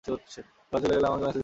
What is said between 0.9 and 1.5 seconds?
গেলে আমাকে message this.